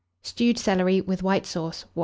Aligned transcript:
STEWED 0.23 0.57
CELERY 0.57 1.01
(with 1.01 1.21
White 1.21 1.45
Sauce). 1.45 1.85
I. 1.95 1.99